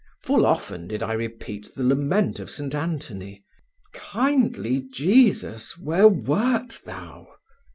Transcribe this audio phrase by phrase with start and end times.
[0.23, 2.73] Full often did I repeat the lament of St.
[2.73, 3.43] Anthony:
[3.93, 7.27] "Kindly Jesus, where wert Thou?"